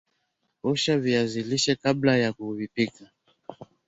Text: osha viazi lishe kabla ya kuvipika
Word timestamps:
osha 0.69 0.97
viazi 0.99 1.43
lishe 1.43 1.75
kabla 1.75 2.17
ya 2.17 2.33
kuvipika 2.33 3.09